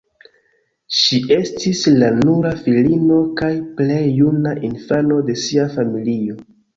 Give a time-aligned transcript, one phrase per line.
[0.99, 3.49] Ŝi estis la nura filino kaj
[3.81, 6.39] plej juna infano de sia familio.